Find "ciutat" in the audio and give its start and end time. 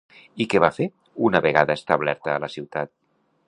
2.59-2.95